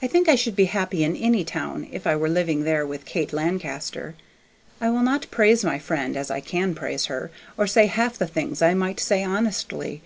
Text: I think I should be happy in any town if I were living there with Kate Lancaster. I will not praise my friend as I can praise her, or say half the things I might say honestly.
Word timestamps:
I 0.00 0.06
think 0.06 0.28
I 0.28 0.36
should 0.36 0.54
be 0.54 0.66
happy 0.66 1.02
in 1.02 1.16
any 1.16 1.42
town 1.42 1.88
if 1.90 2.06
I 2.06 2.14
were 2.14 2.28
living 2.28 2.62
there 2.62 2.86
with 2.86 3.04
Kate 3.04 3.32
Lancaster. 3.32 4.14
I 4.80 4.88
will 4.88 5.02
not 5.02 5.28
praise 5.32 5.64
my 5.64 5.80
friend 5.80 6.16
as 6.16 6.30
I 6.30 6.38
can 6.38 6.76
praise 6.76 7.06
her, 7.06 7.32
or 7.58 7.66
say 7.66 7.86
half 7.86 8.16
the 8.16 8.28
things 8.28 8.62
I 8.62 8.74
might 8.74 9.00
say 9.00 9.24
honestly. 9.24 10.00